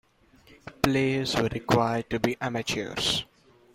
Players 0.81 1.35
were 1.35 1.47
required 1.49 2.09
to 2.09 2.19
be 2.19 2.35
amateurs. 2.41 3.23